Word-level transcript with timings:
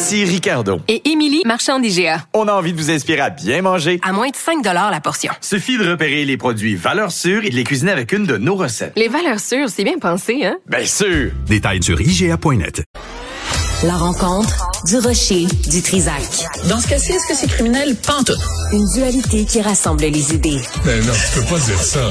Ici 0.00 0.24
Ricardo. 0.24 0.80
Et 0.86 1.10
Émilie, 1.10 1.42
marchand 1.44 1.80
d'IGA. 1.80 2.22
On 2.32 2.46
a 2.46 2.52
envie 2.52 2.72
de 2.72 2.78
vous 2.80 2.88
inspirer 2.88 3.18
à 3.20 3.30
bien 3.30 3.62
manger. 3.62 3.98
À 4.04 4.12
moins 4.12 4.28
de 4.28 4.36
5 4.36 4.64
la 4.64 5.00
portion. 5.00 5.32
Suffit 5.40 5.76
de 5.76 5.90
repérer 5.90 6.24
les 6.24 6.36
produits 6.36 6.76
valeurs 6.76 7.10
sûres 7.10 7.44
et 7.44 7.50
de 7.50 7.56
les 7.56 7.64
cuisiner 7.64 7.90
avec 7.90 8.12
une 8.12 8.24
de 8.24 8.36
nos 8.36 8.54
recettes. 8.54 8.92
Les 8.94 9.08
valeurs 9.08 9.40
sûres, 9.40 9.68
c'est 9.68 9.82
bien 9.82 9.98
pensé, 9.98 10.44
hein? 10.46 10.56
Bien 10.68 10.86
sûr! 10.86 11.32
Détails 11.48 11.82
sur 11.82 12.00
IGA.net. 12.00 12.84
La 13.82 13.96
rencontre 13.96 14.68
du 14.86 14.98
rocher 14.98 15.46
du 15.68 15.82
Trisac. 15.82 16.22
Dans 16.68 16.78
ce 16.78 16.86
cas-ci, 16.86 17.10
est-ce 17.10 17.26
que 17.26 17.34
c'est 17.34 17.48
criminel? 17.48 17.96
Pente. 17.96 18.30
Une 18.72 18.86
dualité 18.94 19.46
qui 19.46 19.60
rassemble 19.62 20.04
les 20.04 20.32
idées. 20.32 20.60
Ben 20.84 21.04
non, 21.04 21.12
tu 21.12 21.40
peux 21.40 21.46
pas 21.46 21.58
dire 21.58 21.82
ça. 21.82 22.04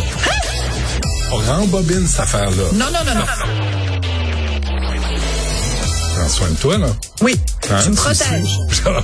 On 1.31 1.37
rembobine 1.37 2.05
cette 2.05 2.19
affaire-là. 2.19 2.63
Non, 2.73 2.85
non, 2.91 3.05
non, 3.05 3.15
non. 3.15 3.56
Prends 6.27 6.35
soin 6.35 6.49
de 6.49 6.55
toi, 6.57 6.77
là. 6.77 6.87
Oui, 7.21 7.39
Hein, 7.69 7.79
tu 7.83 7.89
me 7.91 7.95
protèges. 7.95 8.57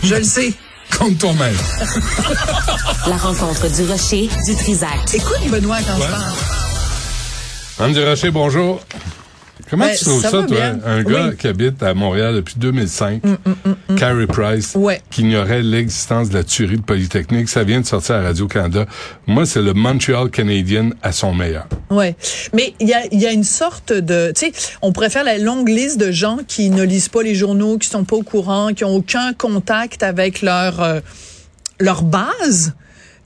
Je 0.04 0.16
le 0.16 0.24
sais. 0.26 0.54
Compte 1.00 1.18
toi-même. 1.20 1.56
La 3.08 3.16
rencontre 3.16 3.70
du 3.70 3.86
rocher 3.90 4.30
du 4.46 4.56
Trisac. 4.58 4.90
Écoute, 5.14 5.40
Benoît, 5.50 5.78
quand 5.88 6.00
Ouais. 6.02 6.06
je 6.06 6.12
parle. 6.12 6.34
Anne 7.80 7.94
Durocher, 7.94 8.30
bonjour. 8.30 8.82
Comment 9.74 9.86
Ben, 9.88 9.96
tu 9.98 10.06
trouves 10.06 10.22
ça 10.22 10.30
toi, 10.30 10.44
bien. 10.44 10.78
un 10.86 11.02
gars 11.02 11.24
Oui. 11.26 11.30
Mm, 11.32 11.36
qui 11.36 11.48
habite 11.48 11.82
à 11.82 11.96
Montréal 11.96 12.36
depuis 12.36 12.54
2005, 12.60 13.24
Carey 13.98 14.28
Price, 14.28 14.76
Ouais. 14.76 15.02
qui 15.10 15.22
ignorait 15.22 15.64
l'existence 15.64 16.30
de 16.30 16.36
la 16.36 16.44
tuerie 16.44 16.78
de 16.78 16.84
Polytechnique, 16.84 17.50
ça 17.50 17.64
vient 17.64 17.82
de 17.82 17.86
sortir 17.88 18.18
à 18.18 18.22
Radio-Canada. 18.22 18.86
Moi, 19.26 19.48
c'est 19.48 19.64
le 19.64 19.74
Montreal 19.74 20.30
Canadian 20.30 20.92
à 21.02 21.12
son 21.12 21.34
meilleur. 21.34 21.66
Ouais, 21.90 22.16
mais 22.54 22.76
il 22.80 22.88
y 22.88 22.94
a, 22.94 23.00
il 23.12 23.20
y 23.20 23.26
a 23.26 23.32
une 23.32 23.44
sorte 23.44 23.92
de, 23.92 24.32
tu 24.38 24.52
sais, 24.52 24.52
on 24.84 24.92
pourrait 24.92 25.10
faire 25.10 25.24
la 25.24 25.40
longue 25.40 25.70
liste 25.70 25.98
de 26.00 26.12
gens 26.12 26.38
qui 26.48 26.70
ne 26.70 26.84
lisent 26.84 27.10
pas 27.10 27.24
les 27.24 27.34
journaux, 27.34 27.80
qui 27.80 27.88
sont 27.90 28.04
pas 28.04 28.16
au 28.18 28.22
courant, 28.24 28.76
qui 28.76 28.84
ont 28.86 28.96
aucun 28.96 29.34
contact 29.34 30.04
avec 30.04 30.44
leur 30.44 30.84
euh, 30.84 31.00
leur 31.80 32.04
base, 32.04 32.74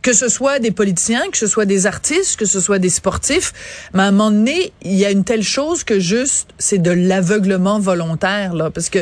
que 0.01 0.13
ce 0.13 0.29
soit 0.29 0.59
des 0.59 0.71
politiciens, 0.71 1.29
que 1.31 1.37
ce 1.37 1.47
soit 1.47 1.65
des 1.65 1.85
artistes, 1.85 2.37
que 2.37 2.45
ce 2.45 2.59
soit 2.59 2.79
des 2.79 2.89
sportifs. 2.89 3.53
Mais 3.93 4.03
à 4.03 4.05
un 4.05 4.11
moment 4.11 4.31
donné, 4.31 4.71
il 4.81 4.93
y 4.93 5.05
a 5.05 5.11
une 5.11 5.23
telle 5.23 5.43
chose 5.43 5.83
que 5.83 5.99
juste 5.99 6.49
c'est 6.57 6.77
de 6.77 6.91
l'aveuglement 6.91 7.79
volontaire 7.79 8.53
là, 8.53 8.69
parce 8.69 8.89
que 8.89 8.99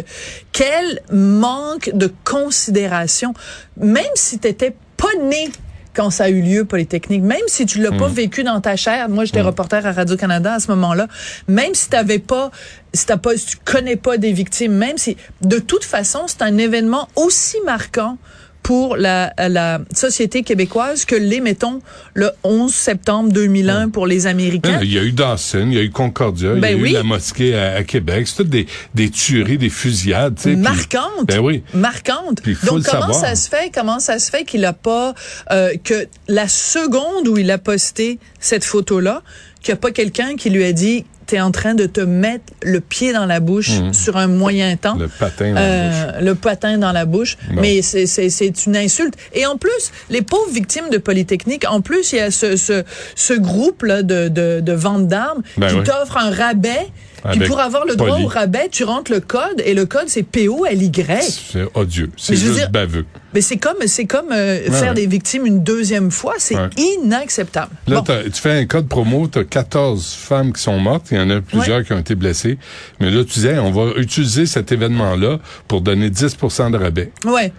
quel 0.52 1.02
manque 1.12 1.92
de 1.94 2.12
considération, 2.24 3.34
même 3.78 4.04
si 4.16 4.40
t'étais 4.40 4.76
pas 4.98 5.14
né 5.30 5.50
quand 5.96 6.10
ça 6.10 6.26
a 6.26 6.30
eu 6.30 6.42
lieu 6.42 6.66
Polytechnique, 6.66 7.24
même 7.24 7.48
si 7.48 7.66
tu 7.66 7.82
l'as 7.82 7.92
pas 7.92 8.10
vécu 8.10 8.44
dans 8.44 8.60
ta 8.60 8.76
chair, 8.76 9.08
moi 9.08 9.24
j'étais 9.24 9.42
reporter 9.42 9.86
à 9.86 9.94
Radio 9.94 10.18
Canada 10.18 10.56
à 10.56 10.60
ce 10.60 10.70
moment-là, 10.72 11.08
même 11.48 11.74
si 11.74 11.90
t'avais 11.90 12.20
pas, 12.20 12.52
si 12.94 13.06
t'as 13.06 13.18
pas, 13.18 13.38
si 13.38 13.46
tu 13.46 13.58
connais 13.64 13.96
pas 13.96 14.18
des 14.18 14.34
victimes, 14.34 14.74
même 14.74 14.98
si, 14.98 15.16
de 15.42 15.58
toute 15.58 15.86
façon, 15.86 16.24
c'est 16.28 16.42
un 16.42 16.58
événement 16.58 17.08
aussi 17.16 17.58
marquant 17.66 18.18
pour 18.66 18.98
la, 18.98 19.32
la 19.38 19.80
société 19.94 20.42
québécoise 20.42 21.06
que 21.06 21.14
l'est, 21.16 21.40
mettons, 21.40 21.82
le 22.16 22.32
11 22.44 22.74
septembre 22.74 23.32
2001 23.32 23.90
pour 23.90 24.08
les 24.08 24.26
Américains. 24.26 24.80
Il 24.82 24.92
y 24.92 24.98
a 24.98 25.04
eu 25.04 25.12
Dawson, 25.12 25.68
il 25.68 25.76
y 25.76 25.78
a 25.78 25.84
eu 25.84 25.92
Concordia, 25.92 26.54
il 26.54 26.56
y 26.56 26.58
a 26.58 26.62
Ben 26.62 26.80
eu 26.80 26.88
la 26.88 27.04
mosquée 27.04 27.56
à, 27.56 27.76
à 27.76 27.84
Québec. 27.84 28.28
C'est 28.28 28.38
toutes 28.38 28.50
des, 28.50 28.66
des 28.96 29.12
tueries, 29.12 29.60
des 29.60 29.70
fusillades. 29.70 30.34
tu 30.38 30.42
sais, 30.42 30.54
puis- 30.54 30.58
marquante. 30.58 31.28
Ben 31.28 31.42
oui. 31.42 31.62
Marquante. 31.76 32.42
Puis 32.42 32.54
il 32.54 32.56
faut 32.58 32.80
Donc 32.80 32.86
comment 32.90 33.14
ça 33.14 33.36
se 33.36 33.48
fait 33.50 33.72
comment 33.72 34.00
ça 34.00 34.18
se 34.18 34.32
fait 34.32 34.46
qu'il 34.46 34.66
a 34.66 34.74
pas 34.74 35.14
euh, 35.52 35.76
que 35.84 36.08
la 36.28 36.48
seconde 36.48 37.28
où 37.28 37.38
il 37.38 37.52
a 37.52 37.60
posté 37.60 38.18
cette 38.40 38.64
photo 38.64 39.00
là, 39.00 39.22
qu'il 39.66 39.74
n'y 39.74 39.78
a 39.80 39.82
pas 39.82 39.92
quelqu'un 39.92 40.36
qui 40.36 40.50
lui 40.52 40.64
a 40.64 40.72
dit 40.72 41.06
t'es 41.26 41.42
en 41.42 41.50
train 41.50 41.74
de 41.74 41.88
te 41.88 42.02
mettre 42.02 42.54
le 42.62 42.80
pied 42.80 43.12
dans 43.12 43.26
la 43.26 43.40
bouche 43.40 43.72
sur 43.94 44.16
un 44.16 44.28
moyen 44.28 44.76
temps. 44.78 44.94
Mhm. 44.94 45.02
Le 45.02 45.08
patin 45.08 45.48
dans 45.50 45.56
la 45.56 45.62
Euh, 45.62 46.22
le 46.22 46.36
patin 46.36 46.78
dans 46.78 46.92
la 46.92 47.06
bouche. 47.06 47.36
Mais 47.52 47.82
c'est, 47.82 48.06
c'est, 48.06 48.30
c'est 48.30 48.66
une 48.68 48.78
insulte. 48.78 49.16
Et 49.34 49.48
en 49.48 49.58
plus, 49.58 49.92
les 50.12 50.22
pauvres 50.22 50.52
victimes 50.52 50.90
de 50.92 51.00
Polytechnique, 51.00 51.66
en 51.68 51.82
plus, 51.82 52.14
il 52.14 52.18
y 52.18 52.20
a 52.20 52.30
ce, 52.30 52.56
ce, 52.58 52.84
ce 53.16 53.34
groupe-là 53.34 54.04
de, 54.04 54.28
de, 54.28 54.60
de 54.62 54.74
vente 54.74 55.08
d'armes 55.08 55.42
Ben 55.58 55.68
qui 55.70 55.76
oui. 55.78 55.84
t'offre 55.84 56.18
un 56.18 56.30
rabais. 56.30 56.88
Puis 57.32 57.38
Avec 57.40 57.48
pour 57.50 57.60
avoir 57.60 57.86
le 57.86 57.96
droit 57.96 58.12
Poly. 58.12 58.24
au 58.26 58.28
rabais, 58.28 58.70
tu 58.72 58.84
rentres 58.84 59.12
le 59.12 59.20
code 59.20 59.62
et 59.66 59.74
le 59.74 59.86
code 59.86 60.08
c'est 60.08 60.24
POLY. 60.24 60.92
C'est 61.22 61.66
odieux. 61.74 62.12
C'est 62.18 62.36
juste 62.36 62.54
dire- 62.54 62.70
baveux. 62.70 63.06
Mais 63.34 63.42
c'est 63.42 63.58
comme 63.58 63.78
c'est 63.88 64.06
comme 64.06 64.32
euh, 64.32 64.60
Ouais, 64.64 64.72
faire 64.72 64.90
ouais. 64.90 64.94
des 64.94 65.08
victimes 65.08 65.46
une 65.46 65.64
deuxième 65.64 66.12
fois, 66.12 66.36
c'est 66.38 66.56
Ouais. 66.56 66.70
inacceptable. 67.04 67.72
Là, 67.88 68.02
Bon. 68.02 68.14
tu 68.26 68.40
fais 68.42 68.52
un 68.52 68.66
code 68.66 68.88
promo, 68.88 69.28
tu 69.28 69.40
as 69.40 69.44
14 69.44 70.14
femmes 70.14 70.54
qui 70.54 70.62
sont 70.62 70.78
mortes, 70.80 71.08
il 71.12 71.18
y 71.18 71.22
en 71.22 71.30
a 71.30 71.42
plusieurs 71.42 71.84
qui 71.84 71.94
ont 71.94 72.00
été 72.00 72.16
blessées. 72.16 72.58
Mais 73.00 73.10
là, 73.12 73.24
tu 73.24 73.34
disais, 73.34 73.58
on 73.60 73.72
va 73.72 73.92
utiliser 74.00 74.46
cet 74.46 74.72
événement-là 74.72 75.40
pour 75.68 75.82
donner 75.82 76.10
10% 76.10 76.70
de 76.70 76.78
rabais. 76.78 77.12
Ouais. 77.26 77.52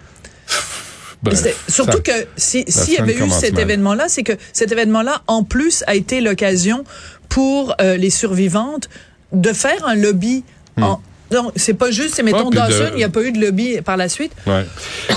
Bref, 1.23 1.65
surtout 1.67 1.97
ça- 1.97 2.03
que 2.03 2.27
si 2.37 2.63
s'il 2.67 2.93
y 2.93 2.97
avait 2.97 3.15
eu 3.17 3.29
cet 3.31 3.57
événement-là, 3.57 4.05
c'est 4.07 4.23
que 4.23 4.33
cet 4.53 4.71
événement-là, 4.71 5.23
en 5.27 5.43
plus, 5.43 5.83
a 5.87 5.95
été 5.95 6.21
l'occasion 6.21 6.83
pour 7.27 7.75
euh, 7.81 7.97
les 7.97 8.09
survivantes 8.11 8.87
de 9.31 9.53
faire 9.53 9.85
un 9.85 9.95
lobby. 9.95 10.43
En, 10.79 10.99
non, 11.31 11.51
c'est 11.55 11.73
pas 11.73 11.91
juste, 11.91 12.13
c'est 12.15 12.23
mettons 12.23 12.49
de- 12.49 12.55
Dawson, 12.55 12.89
il 12.93 12.97
n'y 12.97 13.03
a 13.03 13.09
pas 13.09 13.21
eu 13.23 13.31
de 13.31 13.39
lobby 13.39 13.81
par 13.83 13.97
la 13.97 14.09
suite. 14.09 14.31
Ouais. 14.45 14.65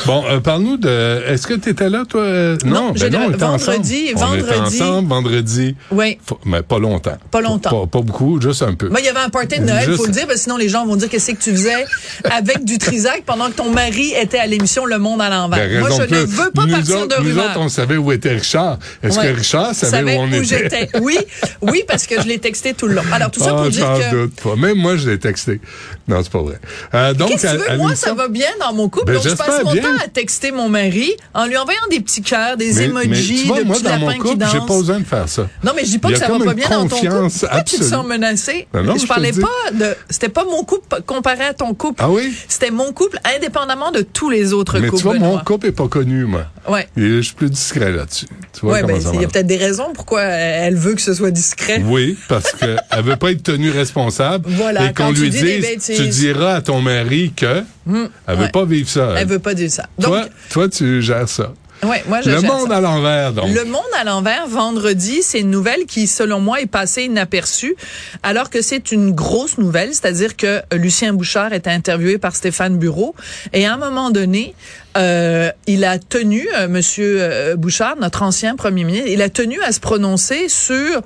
Bon, 0.06 0.24
euh, 0.28 0.40
parle-nous 0.40 0.76
de. 0.76 1.22
Est-ce 1.26 1.46
que 1.46 1.54
tu 1.54 1.70
étais 1.70 1.88
là, 1.88 2.04
toi? 2.08 2.22
Euh, 2.22 2.56
Non, 2.64 2.92
ben 2.92 3.12
non, 3.12 3.18
on 3.18 3.28
là 3.30 3.34
était 3.36 3.44
vendredi, 3.44 4.12
ensemble. 4.14 4.32
On 4.32 4.34
était 4.34 4.42
vendredi. 4.54 4.82
ensemble 4.82 5.08
vendredi. 5.08 5.76
Oui. 5.90 6.18
Mais 6.44 6.62
pas 6.62 6.78
longtemps. 6.78 7.16
Pas 7.30 7.40
longtemps. 7.40 7.70
Pas, 7.82 7.98
pas 7.98 8.02
beaucoup, 8.04 8.40
juste 8.40 8.62
un 8.62 8.74
peu. 8.74 8.88
Ben, 8.88 8.98
il 9.00 9.04
y 9.04 9.08
avait 9.08 9.20
un 9.20 9.28
party 9.28 9.58
de 9.60 9.64
Noël, 9.64 9.84
Juste- 9.84 9.96
faut 9.98 10.06
le 10.06 10.12
dire, 10.12 10.22
parce 10.26 10.36
que 10.38 10.42
sinon 10.42 10.56
les 10.56 10.68
gens 10.68 10.86
vont 10.86 10.96
dire 10.96 11.08
qu'est-ce 11.08 11.30
que 11.32 11.40
tu 11.42 11.50
faisais 11.52 11.84
avec 12.24 12.64
du 12.64 12.78
Trisac 12.78 13.22
pendant 13.24 13.46
que 13.48 13.54
ton 13.54 13.70
mari 13.70 14.12
était 14.20 14.38
à 14.38 14.46
l'émission 14.46 14.84
Le 14.86 14.98
Monde 14.98 15.20
à 15.22 15.28
l'envers? 15.30 15.58
Ben, 15.68 15.80
Moi, 15.80 15.90
je 15.90 16.02
ne 16.14 16.20
veux 16.26 16.50
pas 16.50 16.66
nous 16.66 16.72
partir 16.74 16.96
autres, 16.98 17.16
de 17.16 17.22
Nous 17.22 17.28
rumeurs. 17.30 17.50
autres, 17.50 17.60
on 17.60 17.68
savait 17.68 17.96
où 17.96 18.10
était 18.12 18.30
Richard. 18.34 18.78
Est-ce 19.02 19.18
Ouais. 19.18 19.32
que 19.32 19.36
Richard 19.38 19.74
savait, 19.74 20.16
où 20.16 20.20
on 20.20 20.26
était? 20.32 20.44
j'étais. 20.44 20.88
Oui, 21.00 21.18
oui, 21.62 21.84
parce 21.86 22.06
que 22.06 22.20
je 22.20 22.26
l'ai 22.26 22.38
texté 22.38 22.74
tout 22.74 22.86
le 22.86 22.94
long. 22.94 23.02
Alors, 23.12 23.30
tout 23.30 23.40
ça 23.40 23.50
Ah, 23.52 23.62
pour 23.62 23.68
dire 23.70 23.86
que. 24.10 24.56
Même 24.56 24.78
moi, 24.78 24.96
je 24.96 25.08
l'ai 25.08 25.18
texté. 25.18 25.60
Non, 26.08 26.20
c'est 26.22 26.32
pas 26.32 26.42
vrai. 26.42 26.58
Euh, 26.94 27.14
donc, 27.14 27.28
Qu'est-ce 27.30 27.42
que 27.46 27.50
tu 27.52 27.56
veux? 27.58 27.70
à 27.70 27.76
Moi, 27.76 27.94
ça 27.94 28.14
va 28.14 28.28
bien 28.28 28.48
dans 28.60 28.72
mon 28.72 28.88
couple. 28.88 29.06
Ben, 29.06 29.14
donc, 29.14 29.22
je 29.28 29.34
passe 29.34 29.62
mon 29.64 29.72
bien. 29.72 29.82
temps 29.82 29.96
à 30.04 30.08
texter 30.08 30.50
mon 30.50 30.68
mari 30.68 31.12
en 31.34 31.46
lui 31.46 31.56
envoyant 31.56 31.80
des 31.90 32.00
petits 32.00 32.22
cœurs, 32.22 32.56
des 32.56 32.72
Mais- 32.74 32.84
emojis, 32.84 33.08
mais 33.34 33.40
tu 33.42 33.46
vois, 33.46 33.58
de 33.60 33.64
moi, 33.64 33.74
petits 33.76 33.84
dans 33.84 33.98
mon 33.98 34.08
lapins 34.08 34.22
qui 34.22 34.30
couple, 34.30 34.44
j'ai 34.52 34.58
pas 34.58 34.76
besoin 34.78 34.98
de 35.00 35.04
faire 35.04 35.28
ça. 35.28 35.48
Non, 35.62 35.72
mais 35.76 35.84
je 35.84 35.90
dis 35.90 35.98
pas 35.98 36.10
que 36.10 36.18
ça 36.18 36.28
va 36.28 36.44
pas 36.44 36.54
bien 36.54 36.68
dans 36.68 36.88
ton 36.88 36.96
couple. 36.96 37.28
Pourquoi 37.40 37.62
tu 37.62 37.76
te 37.78 37.84
sens 37.84 38.04
menacé? 38.06 38.66
Ben 38.72 38.82
non, 38.82 38.94
je 38.96 39.02
je 39.02 39.06
parlais 39.06 39.32
pas 39.32 39.48
de. 39.72 39.94
C'était 40.08 40.28
pas 40.28 40.44
mon 40.44 40.64
couple 40.64 41.02
comparé 41.06 41.44
à 41.44 41.54
ton 41.54 41.74
couple. 41.74 42.00
Ah 42.02 42.10
oui? 42.10 42.32
C'était 42.48 42.70
mon 42.70 42.92
couple 42.92 43.18
indépendamment 43.36 43.90
de 43.92 44.02
tous 44.02 44.30
les 44.30 44.52
autres 44.52 44.78
Mais 44.78 44.88
couples. 44.88 45.02
tu 45.02 45.04
vois, 45.04 45.18
mon 45.18 45.38
couple 45.38 45.66
est 45.68 45.72
pas 45.72 45.88
connu, 45.88 46.24
moi. 46.24 46.46
Ouais. 46.68 46.88
Et 46.96 47.00
je 47.16 47.20
suis 47.20 47.34
plus 47.34 47.50
discret 47.50 47.90
là-dessus. 47.90 48.26
Tu 48.52 48.60
vois 48.62 48.74
Ouais, 48.74 48.80
comment 48.82 48.94
ben, 48.94 49.00
ça 49.00 49.10
il 49.14 49.22
y 49.22 49.24
a 49.24 49.28
peut-être 49.28 49.46
des 49.46 49.56
raisons 49.56 49.92
pourquoi 49.94 50.22
elle 50.22 50.76
veut 50.76 50.94
que 50.94 51.00
ce 51.00 51.14
soit 51.14 51.30
discret. 51.30 51.82
Oui, 51.86 52.16
parce 52.28 52.52
qu'elle 52.52 52.78
veut 53.02 53.16
pas 53.16 53.30
être 53.32 53.42
tenue 53.42 53.70
responsable. 53.70 54.48
Voilà, 54.60 54.90
et 54.90 54.94
qu'on 54.94 55.10
lui 55.12 55.30
des 55.30 55.42
dise, 55.42 55.60
bêtises. 55.62 55.89
Tu 55.96 56.08
diras 56.08 56.54
à 56.54 56.60
ton 56.62 56.80
mari 56.80 57.32
que 57.34 57.62
elle 57.86 58.36
veut 58.36 58.44
ouais. 58.44 58.50
pas 58.50 58.64
vivre 58.64 58.88
ça. 58.88 59.14
Elle 59.16 59.28
veut 59.28 59.38
pas 59.38 59.54
dire 59.54 59.70
ça. 59.70 59.84
Donc, 59.98 60.12
toi, 60.12 60.26
toi, 60.50 60.68
tu 60.68 61.02
gères 61.02 61.28
ça. 61.28 61.52
ouais, 61.82 62.04
moi, 62.08 62.20
je 62.20 62.30
Le 62.30 62.40
monde 62.42 62.68
ça. 62.68 62.76
à 62.76 62.80
l'envers, 62.80 63.32
donc. 63.32 63.48
Le 63.54 63.64
monde 63.64 63.80
à 63.98 64.04
l'envers, 64.04 64.46
vendredi, 64.46 65.22
c'est 65.22 65.40
une 65.40 65.50
nouvelle 65.50 65.86
qui, 65.86 66.06
selon 66.06 66.40
moi, 66.40 66.60
est 66.60 66.66
passée 66.66 67.04
inaperçue, 67.04 67.74
alors 68.22 68.50
que 68.50 68.62
c'est 68.62 68.92
une 68.92 69.12
grosse 69.12 69.58
nouvelle, 69.58 69.90
c'est-à-dire 69.94 70.36
que 70.36 70.60
Lucien 70.72 71.12
Bouchard 71.14 71.52
était 71.52 71.70
interviewé 71.70 72.18
par 72.18 72.36
Stéphane 72.36 72.78
Bureau, 72.78 73.14
et 73.52 73.66
à 73.66 73.74
un 73.74 73.78
moment 73.78 74.10
donné, 74.10 74.54
euh, 74.96 75.50
il 75.66 75.84
a 75.84 75.98
tenu, 75.98 76.48
euh, 76.58 76.66
Monsieur 76.68 77.18
euh, 77.20 77.56
Bouchard, 77.56 77.96
notre 78.00 78.22
ancien 78.22 78.56
premier 78.56 78.82
ministre, 78.84 79.08
il 79.08 79.22
a 79.22 79.28
tenu 79.28 79.60
à 79.62 79.70
se 79.72 79.78
prononcer 79.80 80.48
sur 80.48 81.00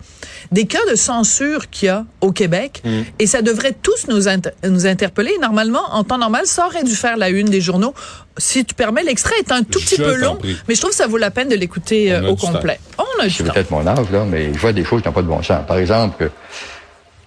des 0.52 0.64
cas 0.66 0.78
de 0.90 0.94
censure 0.96 1.68
qu'il 1.70 1.86
y 1.86 1.88
a 1.90 2.04
au 2.20 2.32
Québec, 2.32 2.80
Mm. 2.84 3.00
et 3.18 3.26
ça 3.26 3.42
devrait 3.42 3.74
tous 3.82 4.06
nous, 4.08 4.26
inter- 4.28 4.50
nous 4.66 4.86
interpeller. 4.86 5.32
Normalement, 5.40 5.82
en 5.92 6.02
temps 6.04 6.18
normal, 6.18 6.42
ça 6.46 6.66
aurait 6.66 6.84
dû 6.84 6.94
faire 6.94 7.16
la 7.16 7.28
une 7.28 7.48
des 7.50 7.60
journaux. 7.60 7.94
Si 8.38 8.64
tu 8.64 8.74
permets, 8.74 9.02
l'extrait 9.02 9.34
est 9.38 9.52
un 9.52 9.62
tout 9.62 9.80
petit 9.80 9.96
Je 9.96 10.02
peu 10.02 10.14
long, 10.16 10.36
prie. 10.36 10.56
mais 10.68 10.74
je 10.74 10.80
trouve 10.80 10.90
que 10.92 10.96
ça 10.96 11.06
vaut 11.06 11.18
la 11.18 11.30
peine 11.30 11.48
de 11.48 11.54
l'écouter 11.56 12.10
On 12.12 12.24
euh, 12.24 12.28
au 12.30 12.34
temps. 12.36 12.52
complet. 12.52 12.78
On 12.98 13.22
a 13.22 13.28
c'est 13.28 13.44
peut-être 13.44 13.70
mon 13.70 13.86
âge, 13.86 14.10
là, 14.10 14.24
mais 14.28 14.52
je 14.54 14.58
vois 14.58 14.72
des 14.72 14.84
choses 14.84 15.02
qui 15.02 15.08
n'ont 15.08 15.14
pas 15.14 15.22
de 15.22 15.26
bon 15.28 15.42
sens. 15.42 15.60
Par 15.66 15.76
exemple, 15.78 16.30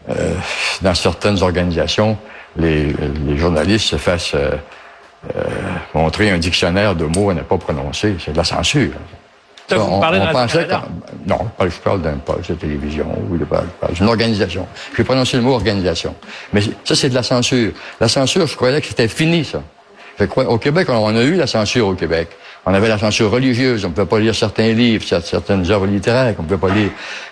euh, 0.10 0.34
dans 0.82 0.96
certaines 0.96 1.42
organisations, 1.44 2.18
les, 2.58 2.94
les 3.28 3.38
journalistes 3.38 3.86
se 3.90 3.98
fassent 3.98 4.34
euh, 5.36 5.44
montrer 5.94 6.30
un 6.32 6.38
dictionnaire 6.38 6.96
de 6.96 7.06
mots 7.06 7.30
à 7.30 7.34
ne 7.34 7.42
pas 7.42 7.58
prononcer. 7.58 8.16
C'est 8.24 8.32
de 8.32 8.38
la 8.38 8.44
censure. 8.44 8.92
Ça, 9.70 9.78
vous 9.78 9.96
on, 9.96 10.00
parlez 10.00 10.20
de 10.22 10.26
pensait 10.32 10.66
qu'on- 10.66 11.28
non, 11.34 11.40
je 11.60 11.76
parle 11.84 12.02
d'un 12.02 12.14
poste 12.18 12.52
de 12.52 12.56
télévision 12.56 13.06
ou 13.30 13.38
de, 13.38 13.46
d'une 13.94 14.08
organisation. 14.08 14.66
J'ai 14.96 15.04
prononcé 15.04 15.36
le 15.36 15.44
mot 15.44 15.54
organisation. 15.54 16.16
Mais 16.54 16.62
ça, 16.86 16.96
c'est 16.96 17.10
de 17.10 17.16
la 17.16 17.24
censure. 17.24 17.72
La 18.00 18.08
censure, 18.08 18.48
je 18.48 18.56
croyais 18.56 18.80
que 18.80 18.88
c'était 18.88 19.10
fini, 19.10 19.44
ça. 19.44 19.62
Je 20.20 20.26
crois, 20.26 20.46
au 20.46 20.58
Québec, 20.58 20.88
on, 20.90 20.94
on 20.96 21.16
a 21.16 21.22
eu 21.24 21.36
la 21.36 21.48
censure 21.48 21.88
au 21.90 21.94
Québec. 21.96 22.30
On 22.70 22.74
avait 22.74 22.90
la 22.90 22.98
censure 22.98 23.32
religieuse. 23.32 23.86
On 23.86 23.90
ne 23.90 23.94
pouvait 23.94 24.06
pas 24.08 24.20
lire 24.20 24.36
certains 24.36 24.74
livres, 24.74 25.06
cer- 25.06 25.22
certaines 25.24 25.72
œuvres 25.72 25.86
littéraires 25.88 26.36
qu'on 26.36 26.44
ne 26.44 26.48
pouvait 26.50 26.68
pas 26.68 26.76
lire. 26.76 26.90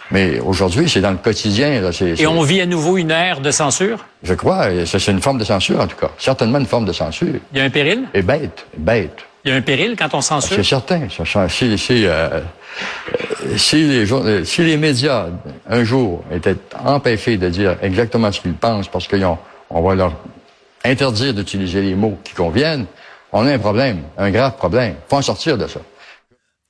Mais 0.10 0.40
aujourd'hui, 0.40 0.88
c'est 0.90 1.02
dans 1.02 1.12
le 1.12 1.18
quotidien. 1.18 1.82
Là, 1.82 1.90
Et 2.18 2.26
on 2.26 2.42
vit 2.42 2.62
à 2.62 2.66
nouveau 2.66 2.96
une 2.96 3.12
ère 3.12 3.42
de 3.42 3.52
censure? 3.52 4.06
Je 4.24 4.34
crois, 4.34 4.68
c'est 4.86 5.08
une 5.12 5.20
forme 5.22 5.40
de 5.40 5.44
censure, 5.44 5.82
en 5.82 5.88
tout 5.88 5.98
cas. 5.98 6.10
Certainement 6.18 6.60
une 6.60 6.66
forme 6.66 6.86
de 6.86 6.94
censure. 6.94 7.28
Il 7.52 7.58
y 7.58 7.62
a 7.62 7.66
un 7.66 7.70
péril? 7.70 8.04
Et 8.14 8.22
bête, 8.22 8.66
bête. 8.78 9.18
Il 9.44 9.52
y 9.52 9.54
a 9.54 9.58
un 9.58 9.62
péril 9.62 9.96
quand 10.00 10.14
on 10.14 10.22
censure? 10.22 10.56
C'est 10.56 10.64
certain. 10.64 11.02
Si, 11.50 11.78
si, 11.78 12.06
euh, 12.06 12.10
euh, 12.40 12.42
si, 13.58 13.84
les, 13.84 14.06
jour- 14.06 14.24
euh, 14.24 14.46
si 14.46 14.64
les 14.64 14.78
médias, 14.78 15.26
un 15.70 15.84
jour, 15.84 16.24
étaient 16.32 16.56
empêchés 16.86 17.36
de 17.36 17.50
dire 17.50 17.76
exactement 17.82 18.32
ce 18.32 18.40
qu'ils 18.40 18.54
pensent 18.54 18.88
parce 18.88 19.08
qu'on 19.10 19.38
on 19.70 19.82
va 19.82 19.96
leur 19.96 20.14
interdire 20.86 21.34
d'utiliser 21.34 21.82
les 21.82 21.96
mots 21.96 22.18
qui 22.24 22.34
conviennent, 22.34 22.86
on 23.38 23.46
a 23.46 23.54
un 23.54 23.60
problème, 23.60 24.02
un 24.18 24.32
grave 24.32 24.56
problème. 24.58 24.96
faut 25.10 25.18
en 25.18 25.22
sortir 25.22 25.58
de 25.58 25.68
ça. 25.68 25.80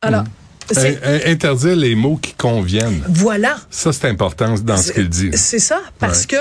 Alors, 0.01 0.23
c'est- 0.71 0.97
In- 1.03 1.13
in- 1.27 1.31
Interdire 1.31 1.75
les 1.75 1.95
mots 1.95 2.17
qui 2.17 2.33
conviennent. 2.33 3.03
voilà. 3.07 3.57
Ça, 3.69 3.93
c'est 3.93 4.09
important 4.09 4.55
dans 4.55 4.77
ce 4.77 4.91
qu'il 4.91 5.07
dit. 5.09 5.31
C'est 5.35 5.59
ça, 5.59 5.79
parce 5.99 6.25
que 6.25 6.35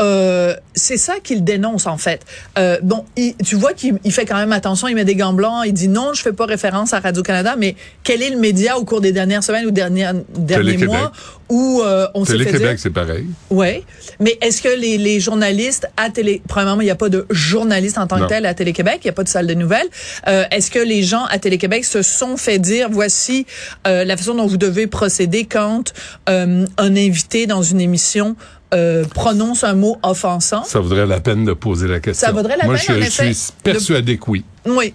euh, 0.00 0.54
c'est 0.74 0.96
ça 0.98 1.14
qu'il 1.22 1.42
dénonce 1.44 1.86
en 1.86 1.96
fait. 1.96 2.20
Euh, 2.58 2.78
bon, 2.82 3.04
il- 3.16 3.34
tu 3.44 3.56
vois 3.56 3.72
qu'il 3.72 3.98
il 4.04 4.12
fait 4.12 4.26
quand 4.26 4.36
même 4.36 4.52
attention, 4.52 4.88
il 4.88 4.94
met 4.94 5.04
des 5.04 5.14
gants 5.14 5.32
blancs, 5.32 5.62
il 5.66 5.72
dit 5.72 5.88
non, 5.88 6.12
je 6.14 6.22
fais 6.22 6.32
pas 6.32 6.44
référence 6.46 6.92
à 6.92 7.00
Radio 7.00 7.22
Canada, 7.22 7.54
mais 7.56 7.76
quel 8.04 8.22
est 8.22 8.30
le 8.30 8.38
média 8.38 8.76
au 8.78 8.84
cours 8.84 9.00
des 9.00 9.12
dernières 9.12 9.42
semaines 9.42 9.66
ou 9.66 9.70
dernières, 9.70 10.14
derniers 10.36 10.76
mois 10.78 11.12
où 11.48 11.80
euh, 11.84 12.08
on 12.14 12.24
s'est 12.24 12.32
fait 12.38 12.44
Télé-Québec, 12.46 12.78
c'est 12.80 12.90
pareil. 12.90 13.24
Ouais, 13.50 13.84
mais 14.18 14.36
est-ce 14.42 14.60
que 14.60 14.68
les, 14.68 14.98
les 14.98 15.20
journalistes 15.20 15.86
à 15.96 16.10
télé, 16.10 16.42
premièrement, 16.48 16.80
il 16.80 16.86
n'y 16.86 16.90
a 16.90 16.96
pas 16.96 17.08
de 17.08 17.24
journalistes 17.30 17.98
en 17.98 18.06
tant 18.08 18.16
Non. 18.18 18.24
que 18.24 18.30
tel 18.30 18.46
à 18.46 18.54
Télé-Québec, 18.54 18.98
il 19.04 19.06
n'y 19.06 19.10
a 19.10 19.12
pas 19.12 19.22
de 19.22 19.28
salle 19.28 19.46
de 19.46 19.54
nouvelles. 19.54 19.86
Euh, 20.26 20.42
est-ce 20.50 20.72
que 20.72 20.80
les 20.80 21.04
gens 21.04 21.24
à 21.26 21.38
Télé-Québec 21.38 21.84
se 21.84 22.02
sont 22.02 22.36
fait 22.36 22.58
dire, 22.58 22.88
voici 22.90 23.46
euh, 23.86 24.04
la 24.04 24.16
façon 24.16 24.34
dont 24.34 24.46
vous 24.46 24.56
devez 24.56 24.88
procéder 24.88 25.44
quand 25.44 25.92
euh, 26.28 26.66
un 26.78 26.96
invité 26.96 27.46
dans 27.46 27.62
une 27.62 27.80
émission 27.80 28.34
euh, 28.74 29.04
prononce 29.04 29.64
un 29.64 29.74
mot 29.74 29.98
offensant? 30.02 30.64
Ça 30.64 30.80
vaudrait 30.80 31.06
la 31.06 31.20
peine 31.20 31.44
de 31.44 31.52
poser 31.52 31.88
la 31.88 32.00
question. 32.00 32.26
Ça 32.26 32.32
vaudrait 32.32 32.56
la 32.56 32.64
Moi, 32.64 32.76
peine, 32.76 33.02
je, 33.02 33.02
en 33.02 33.26
je 33.28 33.32
suis 33.32 33.52
persuadé 33.62 34.18
que 34.18 34.30
oui. 34.30 34.44
Oui. 34.66 34.94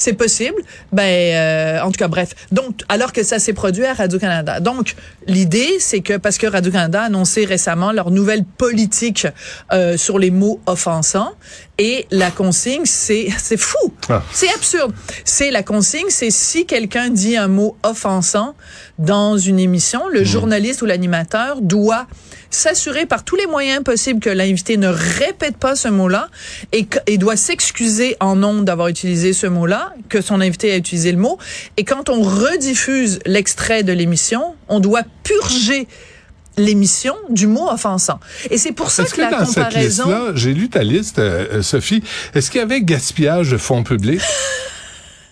C'est 0.00 0.12
possible. 0.12 0.62
Ben, 0.92 1.02
euh, 1.02 1.82
en 1.82 1.90
tout 1.90 1.98
cas, 1.98 2.06
bref. 2.06 2.30
Donc, 2.52 2.82
alors 2.88 3.12
que 3.12 3.24
ça 3.24 3.40
s'est 3.40 3.52
produit 3.52 3.84
à 3.84 3.94
Radio-Canada. 3.94 4.60
Donc, 4.60 4.94
l'idée, 5.26 5.80
c'est 5.80 6.00
que, 6.00 6.16
parce 6.16 6.38
que 6.38 6.46
Radio-Canada 6.46 7.02
a 7.02 7.04
annoncé 7.06 7.44
récemment 7.44 7.90
leur 7.90 8.12
nouvelle 8.12 8.44
politique 8.44 9.26
euh, 9.72 9.96
sur 9.96 10.20
les 10.20 10.30
mots 10.30 10.60
offensants, 10.66 11.32
et 11.78 12.06
la 12.10 12.30
consigne, 12.30 12.84
c'est, 12.84 13.28
c'est 13.38 13.56
fou. 13.56 13.92
Ah. 14.08 14.22
C'est 14.32 14.52
absurde. 14.52 14.92
C'est 15.24 15.50
la 15.50 15.62
consigne, 15.62 16.06
c'est 16.08 16.30
si 16.30 16.66
quelqu'un 16.66 17.08
dit 17.08 17.36
un 17.36 17.48
mot 17.48 17.76
offensant 17.84 18.54
dans 18.98 19.38
une 19.38 19.60
émission, 19.60 20.08
le 20.08 20.24
journaliste 20.24 20.82
ou 20.82 20.86
l'animateur 20.86 21.60
doit 21.60 22.06
s'assurer 22.50 23.06
par 23.06 23.24
tous 23.24 23.36
les 23.36 23.46
moyens 23.46 23.84
possibles 23.84 24.20
que 24.20 24.30
l'invité 24.30 24.76
ne 24.76 24.88
répète 24.88 25.56
pas 25.56 25.76
ce 25.76 25.88
mot-là 25.88 26.28
et, 26.72 27.18
doit 27.18 27.36
s'excuser 27.36 28.16
en 28.20 28.36
nom 28.36 28.62
d'avoir 28.62 28.88
utilisé 28.88 29.32
ce 29.32 29.46
mot-là, 29.46 29.92
que 30.08 30.20
son 30.20 30.40
invité 30.40 30.72
a 30.72 30.76
utilisé 30.76 31.12
le 31.12 31.18
mot. 31.18 31.38
Et 31.76 31.84
quand 31.84 32.08
on 32.08 32.22
rediffuse 32.22 33.20
l'extrait 33.26 33.82
de 33.82 33.92
l'émission, 33.92 34.56
on 34.68 34.80
doit 34.80 35.02
purger 35.22 35.86
l'émission 36.58 37.14
du 37.30 37.46
mot 37.46 37.68
offensant. 37.70 38.20
Et 38.50 38.58
c'est 38.58 38.72
pour 38.72 38.90
ça 38.90 39.04
que, 39.04 39.12
que 39.12 39.20
la 39.20 39.30
dans 39.30 39.46
cette 39.46 39.64
comparaison... 39.64 40.32
j'ai 40.34 40.54
lu 40.54 40.68
ta 40.68 40.82
liste, 40.82 41.18
euh, 41.18 41.46
euh, 41.52 41.62
Sophie, 41.62 42.02
est-ce 42.34 42.50
qu'il 42.50 42.60
y 42.60 42.62
avait 42.62 42.80
gaspillage 42.82 43.50
de 43.50 43.56
fonds 43.56 43.82
publics? 43.82 44.22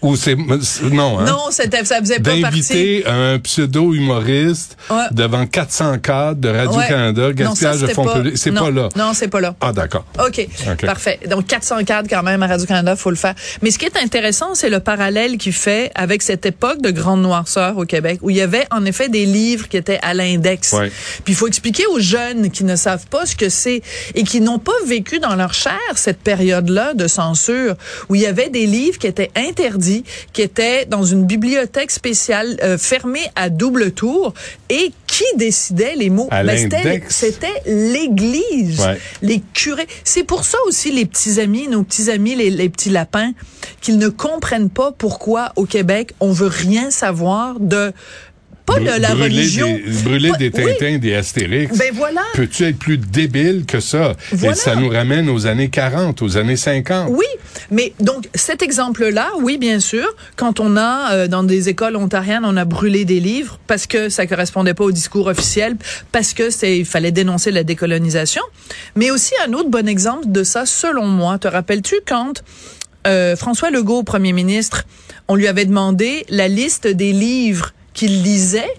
Ou 0.06 0.16
c'est... 0.16 0.36
Non, 0.36 1.18
hein? 1.20 1.24
non, 1.24 1.38
c'était, 1.50 1.84
ça 1.84 1.98
faisait 1.98 2.20
pas 2.20 2.30
partie. 2.40 2.42
D'inviter 2.42 3.06
un 3.06 3.38
pseudo-humoriste 3.38 4.76
Ouais. 4.90 5.04
devant 5.10 5.46
400 5.46 5.98
cadres 5.98 6.40
de 6.40 6.48
Ouais. 6.48 6.64
Non, 6.64 6.74
ça, 6.74 7.32
gaspillage 7.32 7.80
de 7.80 7.86
fonds 7.88 8.06
publics, 8.06 8.38
c'est 8.38 8.52
pas 8.52 8.70
là. 8.70 8.88
Non, 8.96 9.12
c'est 9.14 9.28
pas 9.28 9.40
là. 9.40 9.54
Ah, 9.60 9.72
d'accord. 9.72 10.04
OK. 10.18 10.46
OK. 10.70 10.86
Parfait. 10.86 11.18
Donc, 11.28 11.46
400 11.46 11.84
cadres 11.84 12.08
quand 12.08 12.22
même 12.22 12.42
à 12.42 12.46
Radio-Canada, 12.46 12.96
faut 12.96 13.10
le 13.10 13.16
faire. 13.16 13.34
Mais 13.62 13.70
ce 13.70 13.78
qui 13.78 13.84
est 13.84 13.96
intéressant, 13.96 14.54
c'est 14.54 14.70
le 14.70 14.80
parallèle 14.80 15.38
qu'il 15.38 15.52
fait 15.52 15.90
avec 15.94 16.22
cette 16.22 16.46
époque 16.46 16.82
de 16.82 16.90
grande 16.90 17.22
noirceur 17.22 17.76
au 17.78 17.84
Québec, 17.84 18.18
où 18.22 18.30
il 18.30 18.36
y 18.36 18.40
avait 18.40 18.66
en 18.70 18.84
effet 18.84 19.08
des 19.08 19.26
livres 19.26 19.68
qui 19.68 19.76
étaient 19.76 19.98
à 20.02 20.14
l'index. 20.14 20.72
Ouais. 20.72 20.90
Puis 21.24 21.32
il 21.32 21.34
faut 21.34 21.48
expliquer 21.48 21.84
aux 21.86 22.00
jeunes 22.00 22.50
qui 22.50 22.64
ne 22.64 22.76
savent 22.76 23.06
pas 23.06 23.26
ce 23.26 23.34
que 23.36 23.48
c'est 23.48 23.82
et 24.14 24.22
qui 24.22 24.40
n'ont 24.40 24.58
pas 24.58 24.72
vécu 24.86 25.18
dans 25.18 25.34
leur 25.34 25.52
chair 25.54 25.72
cette 25.94 26.20
période-là 26.20 26.94
de 26.94 27.06
censure, 27.08 27.74
où 28.08 28.14
il 28.14 28.20
y 28.20 28.26
avait 28.26 28.50
des 28.50 28.66
livres 28.66 28.98
qui 28.98 29.06
étaient 29.06 29.30
interdits, 29.36 29.95
qui 30.32 30.42
étaient 30.42 30.84
dans 30.86 31.04
une 31.04 31.24
bibliothèque 31.24 31.90
spéciale 31.90 32.56
euh, 32.62 32.78
fermée 32.78 33.26
à 33.36 33.48
double 33.50 33.92
tour 33.92 34.34
et 34.68 34.92
qui 35.06 35.24
décidait 35.36 35.94
les 35.96 36.10
mots? 36.10 36.28
Ben, 36.30 36.56
c'était- 37.08 37.62
l'Église 37.66 38.80
Ouais. 38.80 38.98
les 39.22 39.42
curés. 39.54 39.86
C'est 40.04 40.24
pour 40.24 40.44
ça 40.44 40.58
aussi 40.66 40.90
les 40.92 41.06
petits 41.06 41.40
amis, 41.40 41.68
nos 41.68 41.82
petits 41.82 42.10
amis, 42.10 42.34
les, 42.34 42.50
les 42.50 42.68
petits 42.68 42.90
lapins, 42.90 43.32
qu'ils 43.80 43.98
ne 43.98 44.08
comprennent 44.08 44.70
pas 44.70 44.92
pourquoi 44.92 45.52
au 45.56 45.64
Québec 45.64 46.12
on 46.20 46.32
veut 46.32 46.46
rien 46.48 46.90
savoir 46.90 47.58
de 47.60 47.92
pas 48.66 48.80
de 48.80 48.84
la 49.00 49.10
brûler 49.14 49.22
religion. 49.22 49.74
Des, 49.76 50.02
brûler 50.02 50.30
Pas- 50.30 50.36
des 50.38 50.50
oui. 50.54 50.64
Tintins, 50.78 50.98
des 50.98 51.14
Astérix. 51.14 51.76
Ben 51.78 51.92
voilà. 51.94 52.22
Peux-tu 52.34 52.64
être 52.64 52.78
plus 52.78 52.98
débile 52.98 53.64
que 53.66 53.80
ça? 53.80 54.14
Voilà. 54.32 54.54
Et 54.54 54.58
ça 54.58 54.74
nous 54.74 54.88
ramène 54.88 55.28
aux 55.28 55.46
années 55.46 55.68
40, 55.70 56.20
aux 56.22 56.36
années 56.36 56.56
50. 56.56 57.08
Oui, 57.10 57.24
mais 57.70 57.94
donc 58.00 58.28
cet 58.34 58.62
exemple-là, 58.62 59.30
oui, 59.40 59.56
bien 59.56 59.80
sûr, 59.80 60.06
quand 60.36 60.60
on 60.60 60.76
a 60.76 61.12
euh, 61.12 61.28
dans 61.28 61.44
des 61.44 61.68
écoles 61.68 61.96
ontariennes, 61.96 62.44
on 62.44 62.56
a 62.56 62.64
brûlé 62.64 63.04
des 63.04 63.20
livres 63.20 63.58
parce 63.66 63.86
que 63.86 64.08
ça 64.08 64.26
correspondait 64.26 64.74
pas 64.74 64.84
au 64.84 64.92
discours 64.92 65.26
officiel, 65.28 65.76
parce 66.12 66.34
que 66.34 66.50
c'est 66.50 66.78
il 66.78 66.84
fallait 66.84 67.12
dénoncer 67.12 67.52
la 67.52 67.62
décolonisation, 67.64 68.42
mais 68.96 69.10
aussi 69.10 69.32
un 69.46 69.52
autre 69.52 69.70
bon 69.70 69.88
exemple 69.88 70.24
de 70.26 70.42
ça, 70.44 70.66
selon 70.66 71.06
moi. 71.06 71.38
Te 71.38 71.48
rappelles-tu 71.48 71.96
quand 72.06 72.42
euh, 73.06 73.36
François 73.36 73.70
Legault, 73.70 74.02
premier 74.02 74.32
ministre, 74.32 74.84
on 75.28 75.36
lui 75.36 75.46
avait 75.46 75.64
demandé 75.64 76.24
la 76.28 76.48
liste 76.48 76.86
des 76.86 77.12
livres 77.12 77.72
qu'il 77.96 78.22
lisait, 78.22 78.72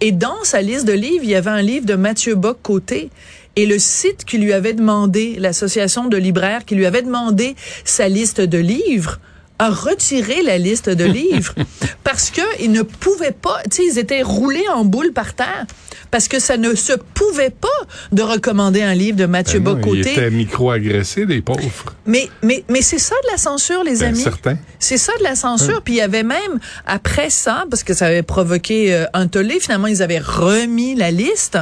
et 0.00 0.12
dans 0.12 0.42
sa 0.42 0.60
liste 0.60 0.84
de 0.86 0.92
livres, 0.92 1.24
il 1.24 1.30
y 1.30 1.34
avait 1.36 1.50
un 1.50 1.62
livre 1.62 1.86
de 1.86 1.94
Mathieu 1.94 2.34
Bock-Côté. 2.34 3.08
Et 3.56 3.66
le 3.66 3.78
site 3.78 4.24
qui 4.24 4.38
lui 4.38 4.52
avait 4.52 4.74
demandé, 4.74 5.36
l'association 5.38 6.06
de 6.08 6.16
libraires 6.16 6.64
qui 6.64 6.74
lui 6.74 6.86
avait 6.86 7.02
demandé 7.02 7.56
sa 7.84 8.08
liste 8.08 8.40
de 8.40 8.58
livres, 8.58 9.18
a 9.60 9.70
retiré 9.70 10.42
la 10.42 10.56
liste 10.58 10.88
de 10.88 11.04
livres 11.04 11.54
parce 12.04 12.30
que 12.30 12.40
ils 12.60 12.72
ne 12.72 12.82
pouvaient 12.82 13.30
pas, 13.32 13.60
tu 13.70 13.76
sais, 13.76 13.84
ils 13.86 13.98
étaient 13.98 14.22
roulés 14.22 14.66
en 14.74 14.84
boule 14.84 15.12
par 15.12 15.34
terre 15.34 15.66
parce 16.10 16.26
que 16.28 16.40
ça 16.40 16.56
ne 16.56 16.74
se 16.74 16.94
pouvait 17.14 17.50
pas 17.50 17.68
de 18.10 18.22
recommander 18.22 18.82
un 18.82 18.94
livre 18.94 19.16
de 19.16 19.26
Mathieu 19.26 19.60
Ben 19.60 19.72
non, 19.72 19.76
ils 19.78 19.80
Bock-Côté. 19.82 20.12
étaient 20.12 20.30
micro-agressés, 20.30 21.24
les 21.26 21.40
pauvres. 21.42 21.94
Mais, 22.06 22.28
mais, 22.42 22.64
mais 22.68 22.82
c'est 22.82 22.98
ça 22.98 23.14
de 23.26 23.30
la 23.30 23.36
censure, 23.36 23.84
les 23.84 23.98
Ben, 23.98 24.08
amis. 24.08 24.20
certain. 24.22 24.56
C'est 24.80 24.98
ça 24.98 25.12
de 25.18 25.22
la 25.22 25.36
censure. 25.36 25.82
Puis 25.82 25.94
il 25.94 25.98
y 25.98 26.00
avait 26.00 26.24
même, 26.24 26.58
après 26.86 27.30
ça, 27.30 27.64
parce 27.70 27.84
que 27.84 27.94
ça 27.94 28.06
avait 28.06 28.22
provoqué 28.24 28.92
euh, 28.92 29.04
un 29.12 29.28
tollé, 29.28 29.60
finalement, 29.60 29.86
ils 29.86 30.02
avaient 30.02 30.18
remis 30.18 30.96
la 30.96 31.10
liste. 31.12 31.58